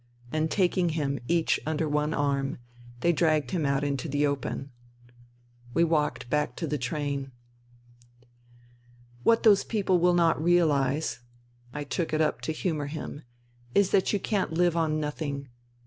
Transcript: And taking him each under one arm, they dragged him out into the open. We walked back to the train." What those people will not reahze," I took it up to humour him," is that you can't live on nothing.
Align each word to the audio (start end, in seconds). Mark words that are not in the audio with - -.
And 0.33 0.49
taking 0.49 0.89
him 0.89 1.19
each 1.27 1.59
under 1.63 1.87
one 1.87 2.11
arm, 2.11 2.57
they 3.01 3.13
dragged 3.13 3.51
him 3.51 3.67
out 3.67 3.83
into 3.83 4.09
the 4.09 4.25
open. 4.25 4.71
We 5.75 5.83
walked 5.83 6.27
back 6.27 6.55
to 6.55 6.65
the 6.65 6.79
train." 6.79 7.31
What 9.23 9.43
those 9.43 9.63
people 9.63 9.99
will 9.99 10.15
not 10.15 10.39
reahze," 10.39 11.19
I 11.71 11.83
took 11.83 12.13
it 12.13 12.19
up 12.19 12.41
to 12.49 12.51
humour 12.51 12.87
him," 12.87 13.21
is 13.75 13.91
that 13.91 14.11
you 14.11 14.19
can't 14.19 14.51
live 14.53 14.75
on 14.75 14.99
nothing. 14.99 15.49